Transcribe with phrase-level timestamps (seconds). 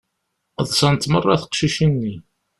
[0.67, 2.15] Ḍsant meṛṛa teqcicin-nni.